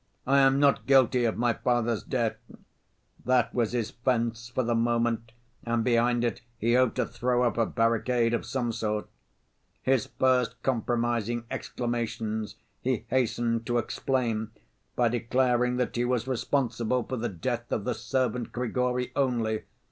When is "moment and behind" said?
4.73-6.23